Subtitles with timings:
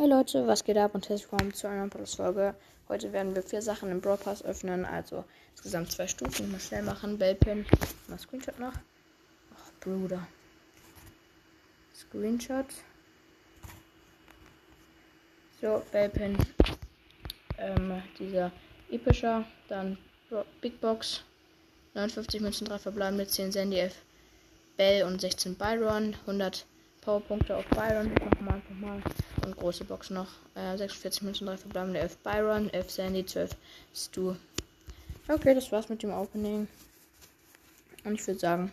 [0.00, 2.54] Hey Leute, was geht ab und herzlich willkommen zu einer Podcast-Folge.
[2.88, 6.52] Heute werden wir vier Sachen im Brawl Pass öffnen, also insgesamt zwei Stufen.
[6.52, 7.18] Mal schnell machen.
[7.18, 7.66] Bellpin.
[8.06, 8.74] Mal Screenshot noch.
[9.56, 10.24] Ach, Bruder.
[11.92, 12.66] Screenshot.
[15.60, 16.38] So, Bellpin.
[17.58, 18.52] Ähm, dieser
[18.92, 19.46] epischer.
[19.66, 19.98] Dann
[20.60, 21.24] Big Box.
[21.94, 23.96] 59 Münzen, 3 verbleibende, 10 Sandy F.
[24.76, 26.14] Bell und 16 Byron.
[26.20, 26.66] 100
[27.00, 28.14] Powerpunkte auf Byron.
[28.14, 29.02] Nochmal, nochmal.
[29.48, 30.28] Und große Box noch.
[30.54, 33.56] Äh, 46 Münzen, 3 verbleibende, 11 Byron, 11 Sandy, 12
[33.94, 34.34] Stu.
[35.26, 36.68] Okay, das war's mit dem Opening.
[38.04, 38.72] Und ich würde sagen,